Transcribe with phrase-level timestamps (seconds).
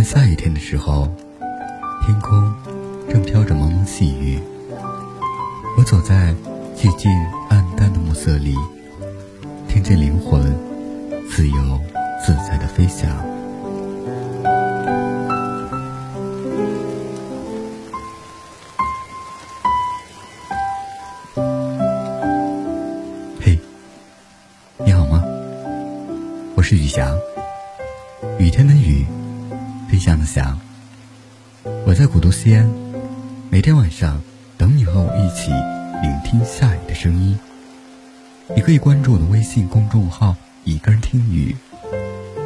[0.00, 1.06] 晚下雨天的时候，
[2.06, 2.54] 天空
[3.10, 4.40] 正飘着蒙蒙细雨。
[5.76, 6.34] 我走在
[6.74, 7.10] 寂静
[7.50, 8.54] 暗淡的暮色里，
[9.68, 10.40] 听见灵魂
[11.28, 11.78] 自由
[12.24, 13.10] 自在的飞翔。
[23.38, 23.60] 嘿，
[24.78, 25.22] 你好吗？
[26.56, 27.14] 我是雨翔。
[28.38, 29.04] 雨天的雨，
[30.00, 30.58] 想的想。
[31.86, 32.68] 我在古都西安，
[33.50, 34.20] 每天晚上
[34.56, 35.50] 等你和我一起
[36.02, 37.38] 聆听下雨的声音。
[38.56, 41.54] 你可以关注我的微信公众号“一个人听雨”，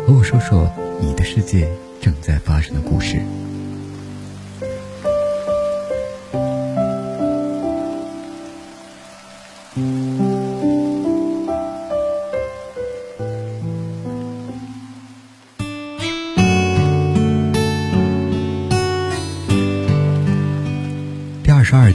[0.05, 3.23] 和我说说你的世界正在发生的故事。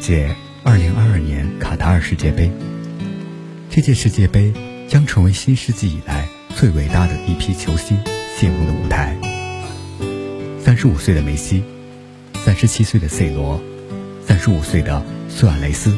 [0.10, 2.52] 届二零二二年卡塔尔世界杯，
[3.70, 4.52] 这届世界杯
[4.88, 7.96] 将成为新世纪以来最伟大的一批球星
[8.36, 9.16] 谢幕的舞台。
[10.60, 11.64] 三十五岁的梅西，
[12.44, 13.62] 三十七岁的 C 罗，
[14.26, 15.96] 三十五岁的苏亚雷斯，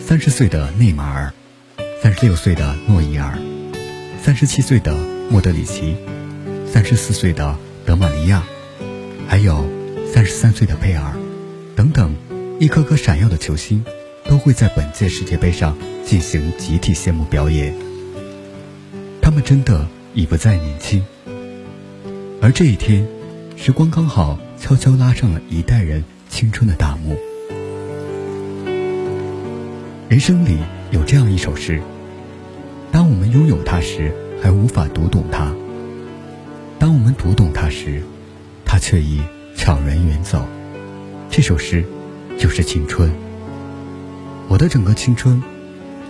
[0.00, 1.32] 三十岁的内马尔，
[2.02, 3.38] 三十六岁的诺伊尔，
[4.20, 4.92] 三十七岁的
[5.30, 5.94] 莫德里奇，
[6.66, 8.42] 三十四岁的德玛利亚，
[9.28, 9.70] 还有
[10.12, 11.12] 三十三岁的佩尔，
[11.76, 12.12] 等等。
[12.60, 13.82] 一颗颗闪耀的球星，
[14.26, 17.74] 都会在本届世界杯上进行集体谢幕表演。
[19.22, 21.02] 他们真的已不再年轻，
[22.42, 23.08] 而这一天，
[23.56, 27.16] 时光刚好悄悄拉上了一代人青春的大幕。
[30.10, 30.58] 人生里
[30.90, 31.80] 有这样一首诗：
[32.92, 35.50] 当我们拥有它时，还无法读懂它；
[36.78, 38.02] 当我们读懂它时，
[38.66, 39.22] 它却已
[39.56, 40.46] 悄然远走。
[41.30, 41.82] 这首诗。
[42.40, 43.10] 就是青春，
[44.48, 45.42] 我的整个青春，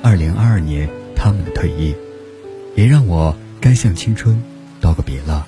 [0.01, 1.93] 二零二二年他们的退役，
[2.77, 4.41] 也让我该向青春
[4.81, 5.45] 道个别了。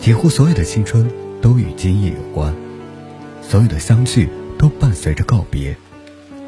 [0.00, 1.10] 几乎所有的青春
[1.40, 2.54] 都与今夜有关，
[3.40, 5.74] 所有的相聚都伴随着告别，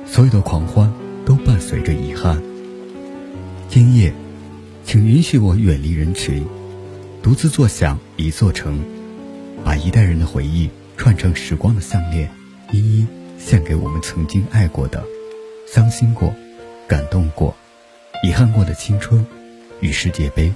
[0.04, 0.93] 所有的狂欢
[1.25, 2.39] 都伴随着遗憾。
[3.71, 4.12] 今夜，
[4.84, 6.44] 请允许我远离人群。
[7.22, 8.84] 独自坐享一座城，
[9.65, 12.28] 把一代人的回忆串成时光的项链，
[12.72, 13.06] 一一
[13.38, 15.05] 献给我们曾经爱过的、
[15.72, 16.34] 伤心过、
[16.88, 17.55] 感动过、
[18.25, 19.25] 遗憾过的青春
[19.78, 20.53] 与世界杯。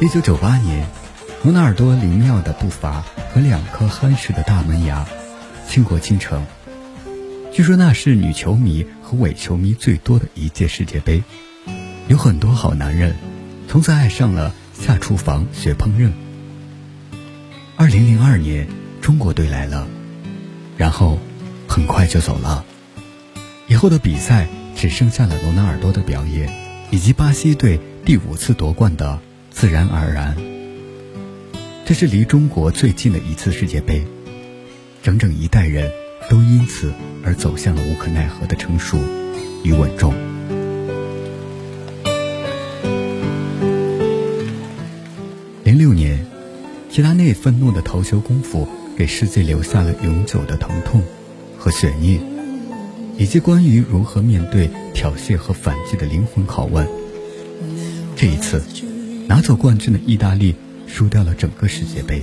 [0.00, 0.86] 一九九八年，
[1.42, 5.04] 罗纳尔多灵妙的步伐和两颗憨实的大门牙，
[5.68, 6.46] 倾国倾城。
[7.54, 11.22] 据说那是女球迷和伪球迷最多的一届世界杯，
[12.08, 13.14] 有很多好男人
[13.68, 16.10] 从此爱上了下厨房学烹饪。
[17.76, 18.66] 二零零二年，
[19.00, 19.86] 中国队来了，
[20.76, 21.20] 然后
[21.68, 22.64] 很快就走了。
[23.68, 26.52] 以后的比赛只剩下了罗纳尔多的表演，
[26.90, 29.20] 以及巴西队第五次夺冠的
[29.52, 30.36] 自然而然。
[31.84, 34.04] 这是离中国最近的一次世界杯，
[35.04, 35.88] 整整一代人。
[36.30, 36.92] 都因此
[37.22, 38.98] 而走向了无可奈何的成熟
[39.62, 40.14] 与稳重。
[45.62, 46.24] 零六年，
[46.90, 51.02] 齐达内愤怒的头球功夫给世界留下了永久的疼痛
[51.58, 52.20] 和悬念，
[53.16, 56.86] 以及关于如何面对挑衅和反击的灵魂拷问。
[58.16, 58.62] 这一次，
[59.26, 60.54] 拿走冠军的意大利
[60.86, 62.20] 输掉了整个世界杯。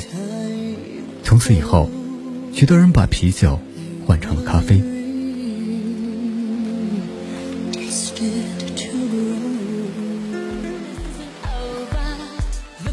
[1.24, 1.90] 从此以后，
[2.54, 3.60] 许多人把啤酒。
[4.12, 4.84] 换成了咖啡。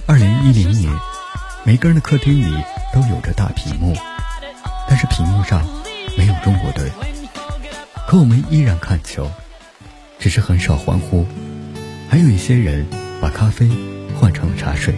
[0.07, 0.93] 二零一零年，
[1.65, 2.63] 每个人的客厅里
[2.95, 3.97] 都有着大屏幕，
[4.89, 5.67] 但是屏幕上
[6.17, 6.89] 没有中国队，
[8.07, 9.29] 可我们依然看球，
[10.21, 11.27] 只是很少欢呼。
[12.09, 12.87] 还有一些人
[13.21, 13.69] 把咖啡
[14.21, 14.95] 换成了茶水。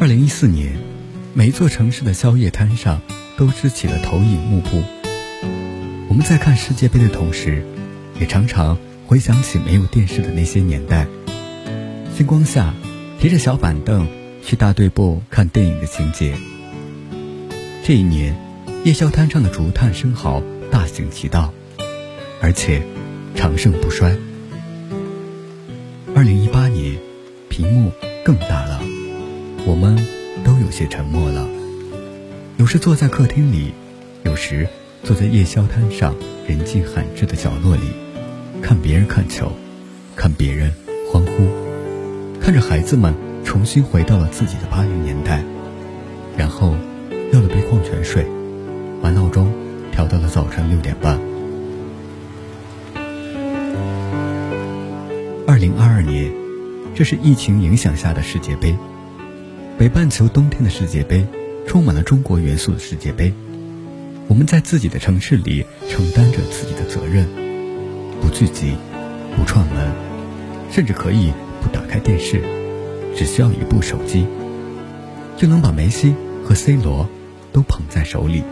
[0.00, 0.89] 二零一四年。
[1.32, 3.00] 每一座城市的宵夜摊上
[3.36, 4.82] 都支起了投影幕布。
[6.08, 7.64] 我们在看世界杯的同时，
[8.20, 11.06] 也常常回想起没有电视的那些年代。
[12.16, 12.74] 星光下，
[13.20, 14.08] 提着小板凳
[14.44, 16.34] 去大队部看电影的情节。
[17.84, 18.36] 这一年，
[18.84, 21.54] 夜宵摊上的竹炭生蚝大行其道，
[22.40, 22.82] 而且
[23.36, 24.16] 长盛不衰。
[26.12, 26.98] 二零一八年，
[27.48, 27.92] 屏幕
[28.24, 28.82] 更大了，
[29.64, 30.19] 我们。
[30.44, 31.46] 都有些沉默了，
[32.56, 33.72] 有时坐在客厅里，
[34.24, 34.68] 有时
[35.02, 36.14] 坐在夜宵摊上
[36.46, 37.82] 人迹罕至的角落里，
[38.62, 39.52] 看别人看球，
[40.16, 40.72] 看别人
[41.10, 41.48] 欢呼，
[42.40, 43.14] 看着孩子们
[43.44, 45.42] 重新回到了自己的八零年代，
[46.36, 46.74] 然后
[47.32, 48.26] 要了杯矿泉水，
[49.02, 49.52] 把闹钟
[49.92, 51.18] 调到了早晨六点半。
[55.46, 56.30] 二零二二年，
[56.94, 58.76] 这是疫情影响下的世界杯，
[59.80, 61.24] 北半球冬天的世界杯，
[61.66, 63.32] 充满了中国元素的世界杯。
[64.28, 67.26] 我们在自己的城市里承担着自己的责任，
[68.20, 68.74] 不聚集，
[69.34, 69.90] 不串门，
[70.70, 71.32] 甚至可以
[71.62, 72.42] 不打开电视，
[73.16, 74.26] 只需要一部手机，
[75.38, 77.08] 就能把梅西和 C 罗
[77.50, 78.42] 都捧在手里。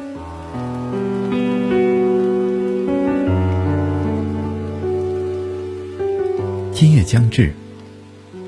[6.72, 7.52] 今夜将至，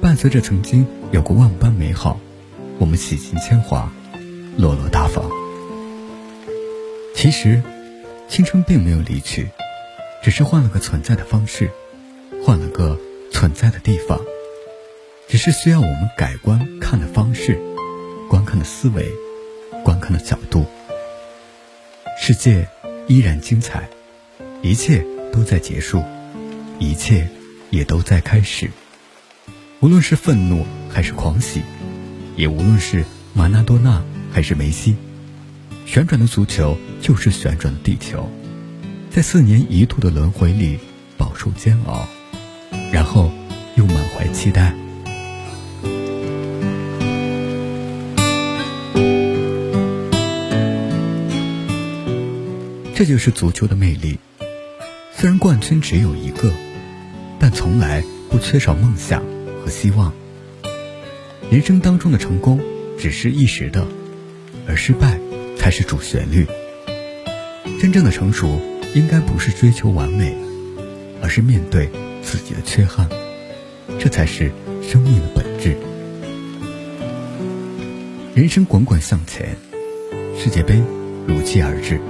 [0.01, 2.19] 伴随着曾经有过万般美好，
[2.81, 3.93] 我们洗尽铅华，
[4.57, 5.31] 落落大方。
[7.15, 7.63] 其实，
[8.27, 9.51] 青春并没有离去，
[10.25, 11.71] 只是换了个存在的方式，
[12.43, 12.99] 换了个
[13.31, 14.19] 存在的地方，
[15.29, 17.61] 只是需要我们改观看的方式，
[18.31, 19.07] 观看的思维，
[19.85, 20.65] 观看的角度。
[22.19, 22.67] 世界
[23.07, 23.89] 依然精彩，
[24.63, 26.03] 一切都在结束，
[26.79, 27.29] 一切。
[27.71, 28.69] 也都在开始。
[29.79, 31.63] 无论是愤怒还是狂喜，
[32.37, 33.05] 也无论是
[33.35, 34.97] 马纳多纳还是梅西，
[35.87, 38.31] 旋转的足球就是旋转的地球，
[39.11, 40.79] 在四年一度的轮回里
[41.17, 42.07] 饱受煎熬，
[42.93, 43.31] 然后
[43.77, 44.75] 又满怀期待。
[52.95, 54.19] 这就是足球的魅力。
[55.17, 56.53] 虽然冠军只有一个。
[57.43, 59.25] 但从来不缺少梦想
[59.65, 60.13] 和希望。
[61.51, 62.61] 人生当中的成功
[62.97, 63.85] 只是一时的，
[64.69, 65.19] 而失败
[65.59, 66.47] 才是主旋律。
[67.81, 68.61] 真正的成熟
[68.95, 70.33] 应该不是追求完美，
[71.21, 71.91] 而是面对
[72.23, 73.09] 自己的缺憾，
[73.99, 75.77] 这才是生命的本质。
[78.33, 79.57] 人生滚滚向前，
[80.39, 80.81] 世界杯
[81.27, 82.01] 如期而至。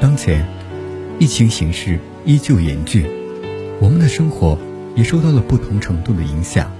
[0.00, 0.44] 当前，
[1.20, 3.06] 疫情形势依旧严峻。
[3.80, 4.58] 我们的生活
[4.96, 6.72] 也受到了不同程度的影响，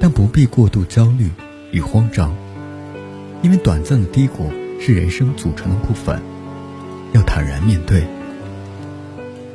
[0.00, 1.30] 但不必过度焦虑
[1.72, 2.34] 与慌张，
[3.42, 4.50] 因为短暂的低谷
[4.80, 6.20] 是人生组成的部分，
[7.12, 8.04] 要坦然面对。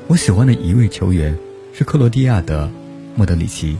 [0.08, 1.38] 我喜欢的一位球员
[1.74, 2.70] 是克罗地亚的
[3.16, 3.78] 莫德里奇，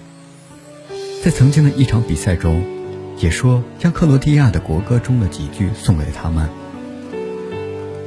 [1.24, 2.64] 在曾经的一场比赛中，
[3.20, 6.50] 也说将克罗地亚的国歌中的几句送给了他们：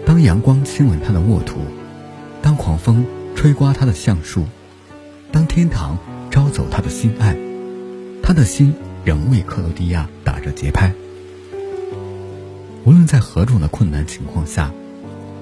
[0.06, 1.58] 当阳光亲吻他的沃土，
[2.40, 3.04] 当狂风
[3.34, 4.46] 吹刮他的橡树。
[5.32, 5.98] 当天堂
[6.30, 7.36] 招走他的心爱，
[8.26, 8.74] 他的心
[9.04, 10.92] 仍为克罗地亚打着节拍。
[12.84, 14.72] 无论在何种的困难情况下，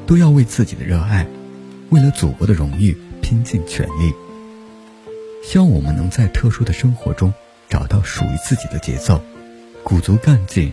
[0.06, 1.26] 都要为自己的热爱，
[1.88, 4.12] 为了祖国的荣誉拼尽全力。
[5.42, 7.32] 希望我们能在特殊的生活中
[7.70, 9.18] 找到属于自己的节奏，
[9.82, 10.70] 鼓足干劲，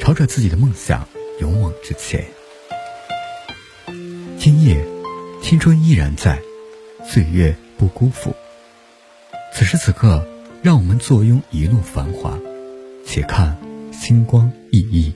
[0.00, 1.06] 朝着自己的梦想
[1.38, 2.24] 勇往直前。
[4.38, 4.82] 今夜，
[5.42, 6.40] 青春依然在，
[7.04, 8.34] 岁月不辜负。
[9.54, 10.26] 此时此刻，
[10.62, 12.38] 让我们坐拥一路繁华，
[13.04, 13.58] 且看
[13.92, 15.12] 星光熠熠。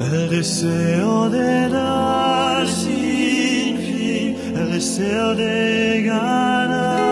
[0.00, 7.04] El deseo de dar sin fin, el deseo de ganar.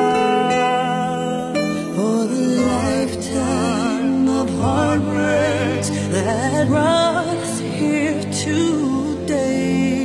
[1.97, 2.43] For the
[2.73, 10.03] lifetime of heartbreaks that brought us here today,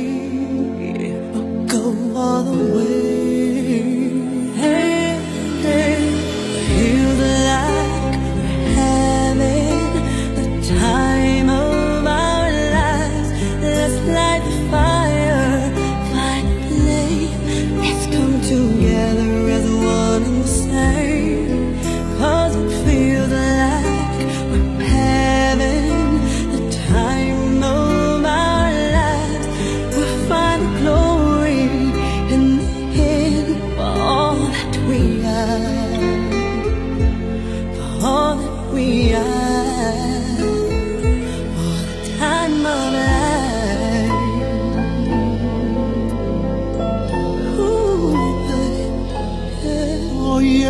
[1.32, 1.84] will go
[2.16, 2.97] all the way.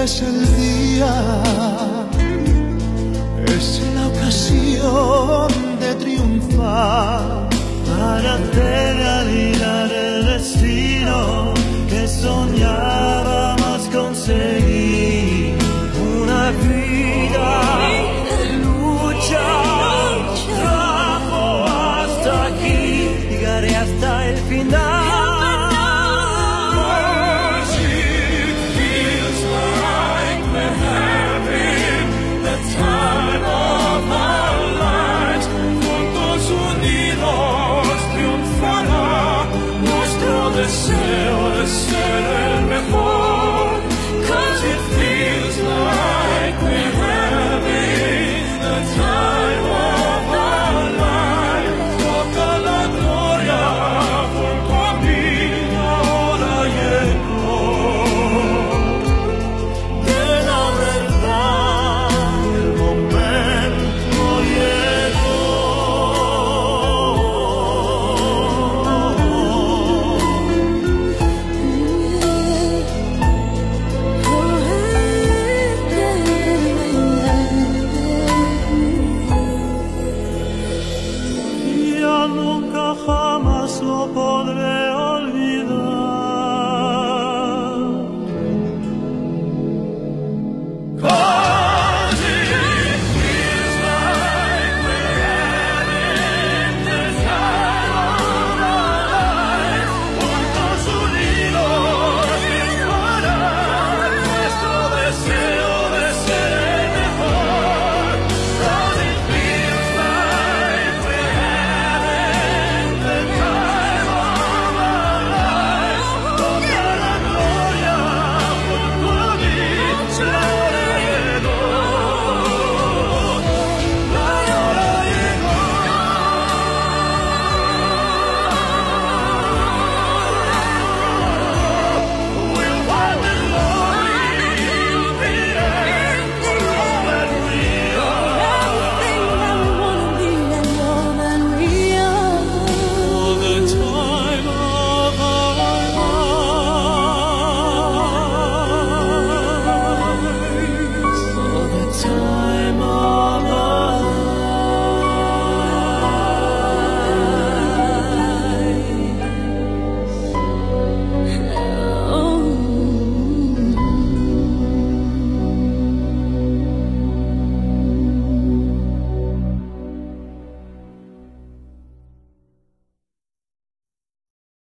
[0.08, 0.22] Es
[0.56, 1.37] día,